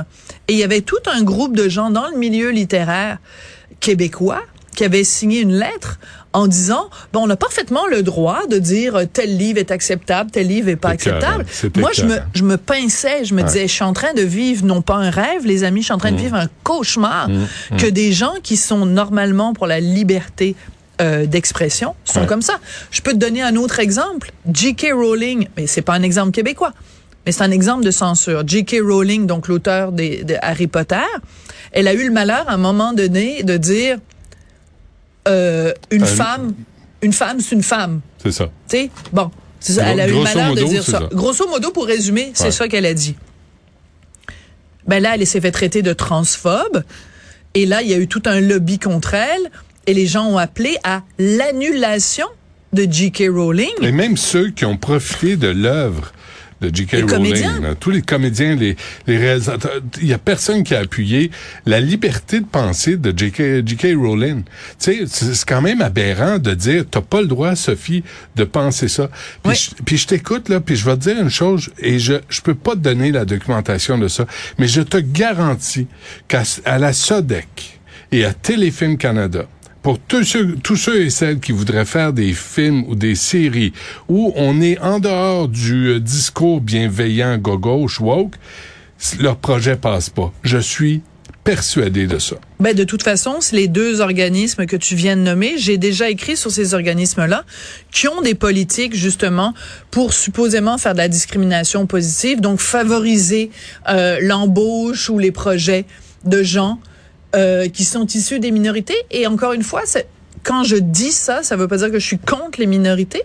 Et 0.46 0.54
il 0.54 0.58
y 0.58 0.64
avait 0.64 0.80
tout 0.80 0.96
un 1.12 1.22
groupe 1.22 1.54
de 1.54 1.68
gens 1.68 1.90
dans 1.90 2.06
le 2.08 2.16
milieu 2.16 2.48
littéraire 2.50 3.18
québécois 3.80 4.42
qui 4.78 4.84
avaient 4.84 5.02
signé 5.02 5.40
une 5.40 5.54
lettre 5.58 5.98
en 6.32 6.46
disant, 6.46 6.88
bon, 7.12 7.26
on 7.26 7.30
a 7.30 7.34
parfaitement 7.36 7.88
le 7.88 8.04
droit 8.04 8.46
de 8.48 8.58
dire 8.60 8.94
euh, 8.94 9.04
tel 9.12 9.36
livre 9.36 9.58
est 9.58 9.72
acceptable, 9.72 10.30
tel 10.30 10.46
livre 10.46 10.68
est 10.68 10.76
pas 10.76 10.90
acceptable. 10.90 11.44
Moi, 11.76 11.90
je 11.92 12.04
me, 12.04 12.18
je 12.32 12.44
me 12.44 12.56
pinçais, 12.56 13.24
je 13.24 13.34
me 13.34 13.42
disais, 13.42 13.66
je 13.66 13.72
suis 13.72 13.82
en 13.82 13.92
train 13.92 14.12
de 14.14 14.22
vivre 14.22 14.64
non 14.64 14.80
pas 14.80 14.94
un 14.94 15.10
rêve, 15.10 15.44
les 15.44 15.64
amis, 15.64 15.80
je 15.80 15.86
suis 15.86 15.92
en 15.94 15.98
train 15.98 16.12
de 16.12 16.16
vivre 16.16 16.36
un 16.36 16.46
cauchemar 16.62 17.28
que 17.76 17.88
des 17.88 18.12
gens 18.12 18.34
qui 18.40 18.56
sont 18.56 18.86
normalement 18.86 19.52
pour 19.52 19.66
la 19.66 19.80
liberté 19.80 20.54
euh, 21.00 21.26
d'expression 21.26 21.96
sont 22.04 22.20
Ouais. 22.20 22.26
comme 22.26 22.42
ça. 22.42 22.60
Je 22.92 23.00
peux 23.02 23.12
te 23.12 23.16
donner 23.18 23.42
un 23.42 23.56
autre 23.56 23.80
exemple. 23.80 24.30
J.K. 24.52 24.92
Rowling, 24.92 25.48
mais 25.56 25.66
c'est 25.66 25.82
pas 25.82 25.94
un 25.94 26.02
exemple 26.04 26.30
québécois, 26.30 26.72
mais 27.26 27.32
c'est 27.32 27.42
un 27.42 27.50
exemple 27.50 27.84
de 27.84 27.90
censure. 27.90 28.42
J.K. 28.46 28.76
Rowling, 28.82 29.26
donc 29.26 29.48
l'auteur 29.48 29.90
de 29.90 30.34
Harry 30.40 30.68
Potter, 30.68 31.08
elle 31.72 31.88
a 31.88 31.94
eu 31.94 32.04
le 32.06 32.12
malheur 32.12 32.44
à 32.48 32.52
un 32.52 32.58
moment 32.58 32.92
donné 32.92 33.42
de 33.42 33.56
dire 33.56 33.98
euh, 35.28 35.72
une 35.90 36.02
Un- 36.02 36.06
femme, 36.06 36.54
une 37.02 37.12
femme, 37.12 37.40
c'est 37.40 37.54
une 37.54 37.62
femme. 37.62 38.00
C'est 38.22 38.32
ça. 38.32 38.46
Tu 38.68 38.76
sais, 38.76 38.90
bon, 39.12 39.30
c'est 39.60 39.74
ça, 39.74 39.86
elle 39.86 40.00
a 40.00 40.08
eu 40.08 40.12
le 40.12 40.22
malheur 40.22 40.54
de 40.54 40.62
dire 40.64 40.82
ça. 40.82 40.98
ça. 41.00 41.08
Grosso 41.12 41.46
modo, 41.48 41.70
pour 41.70 41.86
résumer, 41.86 42.30
c'est 42.34 42.44
Ouais. 42.44 42.50
ça 42.50 42.68
qu'elle 42.68 42.86
a 42.86 42.94
dit. 42.94 43.14
Ben 44.86 45.02
là, 45.02 45.14
elle 45.14 45.26
s'est 45.26 45.40
fait 45.40 45.50
traiter 45.52 45.82
de 45.82 45.92
transphobe. 45.92 46.82
Et 47.54 47.66
là, 47.66 47.82
il 47.82 47.88
y 47.88 47.94
a 47.94 47.98
eu 47.98 48.08
tout 48.08 48.22
un 48.26 48.40
lobby 48.40 48.78
contre 48.78 49.14
elle 49.14 49.50
et 49.86 49.94
les 49.94 50.06
gens 50.06 50.26
ont 50.26 50.38
appelé 50.38 50.76
à 50.84 51.02
l'annulation 51.18 52.26
de 52.72 52.86
J.K. 52.90 53.24
Rowling. 53.30 53.70
Et 53.82 53.92
même 53.92 54.16
ceux 54.16 54.50
qui 54.50 54.64
ont 54.64 54.76
profité 54.76 55.36
de 55.36 55.48
l'œuvre 55.48 56.12
de 56.60 56.74
J.K. 56.74 56.96
Rowling, 57.10 57.62
là, 57.62 57.74
tous 57.78 57.90
les 57.90 58.02
comédiens, 58.02 58.56
les, 58.56 58.76
les 59.06 59.16
réalisateurs, 59.16 59.80
il 60.00 60.08
y 60.08 60.12
a 60.12 60.18
personne 60.18 60.62
qui 60.64 60.74
a 60.74 60.80
appuyé 60.80 61.30
la 61.66 61.80
liberté 61.80 62.40
de 62.40 62.46
penser 62.46 62.96
de 62.96 63.16
J.K. 63.16 63.66
J.K. 63.66 63.94
Rowling. 63.96 64.42
Tu 64.80 65.06
sais, 65.06 65.34
c'est 65.34 65.44
quand 65.48 65.62
même 65.62 65.80
aberrant 65.82 66.38
de 66.38 66.54
dire, 66.54 66.84
t'as 66.90 67.00
pas 67.00 67.20
le 67.20 67.26
droit, 67.26 67.54
Sophie, 67.54 68.02
de 68.36 68.44
penser 68.44 68.88
ça. 68.88 69.08
Puis 69.42 69.52
Oui. 69.86 69.96
je, 69.96 70.06
t'écoute, 70.06 70.48
là, 70.48 70.60
puis 70.60 70.76
je 70.76 70.84
vais 70.84 70.96
te 70.96 71.00
dire 71.02 71.20
une 71.20 71.30
chose, 71.30 71.70
et 71.78 71.98
je, 71.98 72.14
je 72.28 72.40
peux 72.40 72.54
pas 72.54 72.72
te 72.72 72.78
donner 72.80 73.12
la 73.12 73.24
documentation 73.24 73.98
de 73.98 74.08
ça, 74.08 74.26
mais 74.58 74.66
je 74.68 74.80
te 74.80 74.96
garantis 74.96 75.86
qu'à 76.26 76.42
à 76.64 76.78
la 76.78 76.92
SODEC 76.92 77.80
et 78.12 78.24
à 78.24 78.32
Téléfilm 78.32 78.96
Canada, 78.96 79.46
pour 79.82 79.98
tous 79.98 80.24
ceux, 80.24 80.56
tous 80.56 80.76
ceux 80.76 81.02
et 81.02 81.10
celles 81.10 81.40
qui 81.40 81.52
voudraient 81.52 81.84
faire 81.84 82.12
des 82.12 82.32
films 82.32 82.84
ou 82.88 82.94
des 82.94 83.14
séries 83.14 83.72
où 84.08 84.32
on 84.36 84.60
est 84.60 84.78
en 84.80 85.00
dehors 85.00 85.48
du 85.48 85.88
euh, 85.88 86.00
discours 86.00 86.60
bienveillant 86.60 87.38
gauche 87.38 88.00
woke, 88.00 88.34
leur 89.20 89.36
projet 89.36 89.76
passe 89.76 90.10
pas. 90.10 90.32
Je 90.42 90.58
suis 90.58 91.02
persuadé 91.48 92.06
de 92.06 92.18
ça. 92.18 92.36
Ben, 92.60 92.74
de 92.74 92.84
toute 92.84 93.02
façon, 93.02 93.38
les 93.52 93.68
deux 93.68 94.02
organismes 94.02 94.66
que 94.66 94.76
tu 94.76 94.94
viens 94.94 95.16
de 95.16 95.22
nommer. 95.22 95.54
J'ai 95.56 95.78
déjà 95.78 96.10
écrit 96.10 96.36
sur 96.36 96.50
ces 96.50 96.74
organismes-là 96.74 97.44
qui 97.90 98.06
ont 98.06 98.20
des 98.20 98.34
politiques 98.34 98.94
justement 98.94 99.54
pour 99.90 100.12
supposément 100.12 100.76
faire 100.76 100.92
de 100.92 100.98
la 100.98 101.08
discrimination 101.08 101.86
positive, 101.86 102.42
donc 102.42 102.60
favoriser 102.60 103.50
euh, 103.88 104.18
l'embauche 104.20 105.08
ou 105.08 105.18
les 105.18 105.32
projets 105.32 105.86
de 106.26 106.42
gens 106.42 106.80
euh, 107.34 107.68
qui 107.68 107.84
sont 107.84 108.06
issus 108.06 108.40
des 108.40 108.50
minorités. 108.50 108.96
Et 109.10 109.26
encore 109.26 109.52
une 109.52 109.62
fois, 109.62 109.82
quand 110.44 110.64
je 110.64 110.76
dis 110.76 111.12
ça, 111.12 111.42
ça 111.42 111.56
veut 111.56 111.68
pas 111.68 111.76
dire 111.78 111.90
que 111.90 111.98
je 111.98 112.06
suis 112.06 112.18
contre 112.18 112.58
les 112.60 112.66
minorités. 112.66 113.22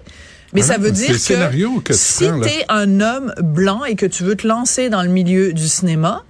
Mais 0.54 0.62
ça 0.62 0.78
veut 0.78 0.92
dire 0.92 1.08
que 1.08 1.14
tu 1.14 1.20
si 1.20 1.34
là. 2.26 2.40
t'es 2.44 2.64
un 2.70 3.02
homme 3.02 3.34
blanc 3.42 3.86
et 3.86 3.96
que 3.96 4.06
tu 4.06 4.24
veux 4.24 4.36
te 4.36 4.48
lancer 4.48 4.90
dans 4.90 5.02
le 5.02 5.10
milieu 5.10 5.52
du 5.52 5.68
cinéma 5.68 6.24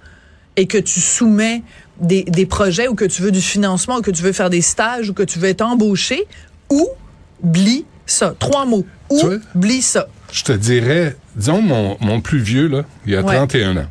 et 0.56 0.66
que 0.66 0.78
tu 0.78 1.00
soumets 1.00 1.62
des, 2.00 2.22
des 2.22 2.46
projets 2.46 2.88
ou 2.88 2.94
que 2.94 3.04
tu 3.04 3.20
veux 3.20 3.30
du 3.32 3.42
financement 3.42 3.96
ou 3.98 4.00
que 4.00 4.10
tu 4.10 4.22
veux 4.22 4.32
faire 4.32 4.48
des 4.48 4.62
stages 4.62 5.10
ou 5.10 5.14
que 5.14 5.22
tu 5.22 5.38
veux 5.38 5.48
être 5.48 5.60
embauché, 5.60 6.26
oublie 6.70 7.84
ça. 8.06 8.34
Trois 8.38 8.64
mots. 8.64 8.86
Tu? 9.10 9.26
Oublie 9.54 9.82
ça. 9.82 10.08
Je 10.32 10.42
te 10.42 10.52
dirais, 10.52 11.16
disons, 11.36 11.60
mon, 11.62 11.96
mon 12.00 12.20
plus 12.20 12.38
vieux, 12.40 12.66
là, 12.68 12.84
il 13.06 13.14
a 13.16 13.22
Ouais. 13.22 13.36
31 13.36 13.76
ans. 13.76 13.86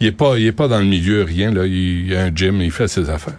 Il 0.00 0.06
est 0.06 0.12
pas, 0.12 0.38
il 0.38 0.46
est 0.46 0.52
pas 0.52 0.68
dans 0.68 0.78
le 0.78 0.84
milieu, 0.84 1.22
rien, 1.22 1.52
là. 1.52 1.66
Il, 1.66 2.06
il 2.08 2.16
a 2.16 2.24
un 2.24 2.34
gym, 2.34 2.60
il 2.60 2.70
fait 2.70 2.88
ses 2.88 3.08
affaires. 3.10 3.38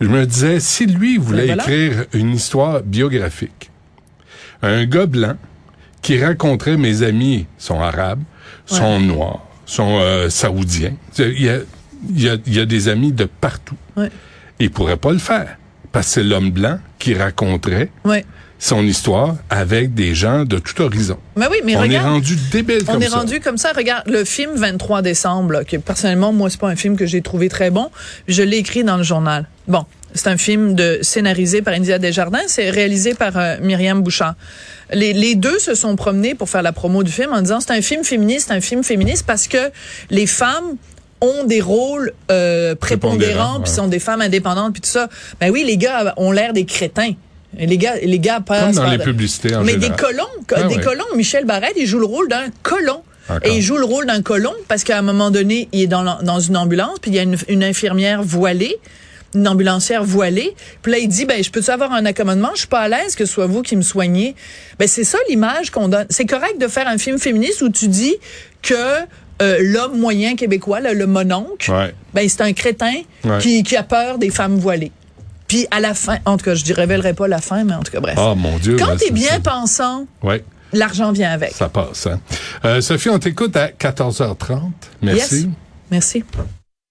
Je 0.00 0.08
me 0.08 0.26
disais, 0.26 0.60
si 0.60 0.86
lui 0.86 1.16
voulait 1.16 1.46
voilà. 1.46 1.62
écrire 1.62 2.04
une 2.12 2.34
histoire 2.34 2.82
biographique, 2.82 3.70
un 4.62 4.84
gars 4.84 5.06
blanc 5.06 5.36
qui 6.02 6.22
raconterait 6.22 6.76
mes 6.76 7.02
amis 7.02 7.46
sont 7.58 7.80
arabes, 7.80 8.22
sont 8.66 9.00
noirs, 9.00 9.42
sont 9.64 9.98
euh, 10.00 10.28
saoudiens. 10.28 10.94
Il 11.18 11.42
y 11.42 11.48
a, 11.48 11.58
il 12.10 12.22
y 12.22 12.28
a, 12.28 12.36
il 12.46 12.54
y 12.54 12.60
a 12.60 12.66
des 12.66 12.88
amis 12.88 13.12
de 13.12 13.24
partout. 13.24 13.76
Ouais. 13.96 14.10
Il 14.58 14.70
pourrait 14.70 14.96
pas 14.96 15.12
le 15.12 15.18
faire. 15.18 15.56
Parce 15.92 16.06
que 16.08 16.12
c'est 16.14 16.22
l'homme 16.24 16.50
blanc 16.50 16.78
qui 16.98 17.14
raconterait 17.14 17.90
Ouais. 18.04 18.24
Son 18.58 18.82
histoire 18.82 19.36
avec 19.50 19.94
des 19.94 20.14
gens 20.14 20.44
de 20.44 20.58
tout 20.58 20.80
horizon. 20.80 21.18
Mais 21.36 21.46
oui, 21.50 21.58
mais 21.64 21.76
on 21.76 21.84
est 21.84 21.98
rendu 21.98 22.36
débile 22.50 22.78
On 22.88 22.92
comme 22.92 23.02
est 23.02 23.08
ça. 23.08 23.18
rendu 23.18 23.40
comme 23.40 23.58
ça. 23.58 23.72
Regarde, 23.76 24.08
le 24.08 24.24
film 24.24 24.52
23 24.54 25.02
décembre, 25.02 25.52
là, 25.52 25.64
que 25.64 25.76
personnellement, 25.76 26.32
moi, 26.32 26.48
c'est 26.48 26.60
pas 26.60 26.68
un 26.68 26.76
film 26.76 26.96
que 26.96 27.06
j'ai 27.06 27.20
trouvé 27.20 27.48
très 27.48 27.70
bon. 27.70 27.90
Je 28.28 28.42
l'ai 28.42 28.56
écrit 28.58 28.82
dans 28.82 28.96
le 28.96 29.02
journal. 29.02 29.46
Bon, 29.68 29.84
c'est 30.14 30.28
un 30.28 30.38
film 30.38 30.74
de 30.74 31.00
scénarisé 31.02 31.60
par 31.60 31.74
India 31.74 31.98
Desjardins. 31.98 32.38
C'est 32.46 32.70
réalisé 32.70 33.14
par 33.14 33.36
euh, 33.36 33.56
Myriam 33.60 34.02
Bouchard. 34.02 34.34
Les, 34.92 35.12
les 35.12 35.34
deux 35.34 35.58
se 35.58 35.74
sont 35.74 35.94
promenés 35.96 36.34
pour 36.34 36.48
faire 36.48 36.62
la 36.62 36.72
promo 36.72 37.02
du 37.02 37.12
film 37.12 37.32
en 37.32 37.42
disant 37.42 37.60
c'est 37.60 37.72
un 37.72 37.82
film 37.82 38.04
féministe, 38.04 38.50
un 38.50 38.60
film 38.60 38.82
féministe 38.82 39.24
parce 39.26 39.48
que 39.48 39.70
les 40.10 40.26
femmes 40.26 40.76
ont 41.20 41.44
des 41.44 41.60
rôles 41.60 42.12
euh, 42.30 42.74
prépondérants, 42.74 43.18
Prépondérants, 43.18 43.60
puis 43.60 43.70
ouais. 43.70 43.76
sont 43.76 43.88
des 43.88 43.98
femmes 43.98 44.20
indépendantes, 44.20 44.72
puis 44.72 44.82
tout 44.82 44.88
ça. 44.88 45.08
Ben 45.40 45.50
oui, 45.50 45.64
les 45.64 45.76
gars 45.76 46.14
ont 46.16 46.30
l'air 46.30 46.52
des 46.52 46.64
crétins. 46.64 47.12
Les 47.58 47.78
gars, 47.78 47.96
les 48.02 48.18
gars 48.18 48.40
passent 48.40 48.64
Comme 48.66 48.74
dans 48.74 48.82
par- 48.82 48.90
les 48.92 48.98
publicités 49.04 49.54
en 49.54 49.62
mais 49.64 49.72
général. 49.72 49.96
des 49.96 50.02
colons, 50.02 50.24
co- 50.46 50.54
Ah 50.56 50.62
des 50.64 50.76
ouais. 50.76 50.82
colons. 50.82 51.04
Michel 51.16 51.44
Barrette, 51.44 51.74
il 51.76 51.86
joue 51.86 51.98
le 51.98 52.06
rôle 52.06 52.28
d'un 52.28 52.46
colon. 52.62 53.02
Encore. 53.28 53.40
Et 53.50 53.56
il 53.56 53.62
joue 53.62 53.76
le 53.76 53.84
rôle 53.84 54.06
d'un 54.06 54.22
colon 54.22 54.52
parce 54.68 54.84
qu'à 54.84 54.98
un 54.98 55.02
moment 55.02 55.30
donné, 55.30 55.68
il 55.72 55.82
est 55.82 55.86
dans, 55.86 56.02
la- 56.02 56.18
dans 56.22 56.38
une 56.38 56.56
ambulance, 56.56 56.98
puis 57.00 57.10
il 57.10 57.14
y 57.16 57.18
a 57.18 57.22
une, 57.22 57.36
une 57.48 57.64
infirmière 57.64 58.22
voilée, 58.22 58.76
une 59.34 59.48
ambulancière 59.48 60.04
voilée. 60.04 60.54
Puis 60.82 60.92
là, 60.92 60.98
il 60.98 61.08
dit, 61.08 61.24
ben, 61.24 61.42
je 61.42 61.50
peux-tu 61.50 61.70
avoir 61.70 61.92
un 61.92 62.04
accommodement? 62.06 62.50
Je 62.54 62.60
suis 62.60 62.68
pas 62.68 62.80
à 62.80 62.88
l'aise 62.88 63.16
que 63.16 63.24
ce 63.26 63.32
soit 63.32 63.46
vous 63.46 63.62
qui 63.62 63.74
me 63.74 63.82
soignez. 63.82 64.36
Ben, 64.78 64.86
c'est 64.86 65.02
ça 65.04 65.18
l'image 65.28 65.70
qu'on 65.70 65.88
donne. 65.88 66.06
C'est 66.08 66.26
correct 66.26 66.60
de 66.60 66.68
faire 66.68 66.86
un 66.86 66.98
film 66.98 67.18
féministe 67.18 67.62
où 67.62 67.68
tu 67.68 67.88
dis 67.88 68.14
que 68.62 68.74
euh, 69.42 69.58
l'homme 69.60 69.98
moyen 69.98 70.36
québécois, 70.36 70.80
là, 70.80 70.92
le 70.94 71.06
mononcle, 71.06 71.70
Ouais. 71.70 71.92
ben, 72.14 72.28
c'est 72.28 72.42
un 72.42 72.52
crétin 72.52 72.94
Ouais. 73.24 73.38
qui, 73.40 73.62
qui 73.64 73.76
a 73.76 73.82
peur 73.82 74.18
des 74.18 74.30
femmes 74.30 74.56
voilées. 74.56 74.92
Puis 75.48 75.66
à 75.70 75.80
la 75.80 75.94
fin, 75.94 76.18
en 76.24 76.36
tout 76.36 76.44
cas, 76.44 76.54
je 76.54 76.64
ne 76.68 76.74
révélerai 76.74 77.14
pas 77.14 77.28
la 77.28 77.40
fin, 77.40 77.64
mais 77.64 77.74
en 77.74 77.82
tout 77.82 77.92
cas, 77.92 78.00
bref. 78.00 78.16
Ah, 78.18 78.34
mon 78.36 78.58
Dieu. 78.58 78.76
Quand 78.78 78.96
t'es 78.96 79.10
bien 79.10 79.40
pensant, 79.40 80.06
Ouais, 80.22 80.44
l'argent 80.72 81.12
vient 81.12 81.30
avec. 81.30 81.52
ça 81.52 81.68
passe. 81.68 82.06
Hein. 82.06 82.20
Euh, 82.64 82.80
Sophie, 82.80 83.10
on 83.10 83.18
t'écoute 83.18 83.56
à 83.56 83.68
14h30. 83.68 84.60
Merci. 85.02 85.34
Yes. 85.36 85.46
Merci. 85.90 86.24